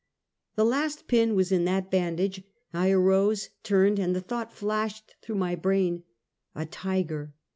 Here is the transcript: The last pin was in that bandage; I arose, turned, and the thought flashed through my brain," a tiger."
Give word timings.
The 0.55 0.65
last 0.65 1.07
pin 1.07 1.35
was 1.35 1.51
in 1.51 1.63
that 1.65 1.91
bandage; 1.91 2.41
I 2.73 2.89
arose, 2.89 3.51
turned, 3.61 3.99
and 3.99 4.15
the 4.15 4.19
thought 4.21 4.51
flashed 4.51 5.13
through 5.21 5.35
my 5.35 5.53
brain," 5.53 6.05
a 6.55 6.65
tiger." 6.65 7.35